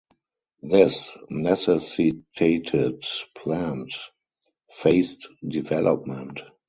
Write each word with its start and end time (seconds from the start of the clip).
This 0.63 1.15
necessitated 1.29 3.03
planned, 3.35 3.91
phased 4.67 5.27
development. 5.47 6.41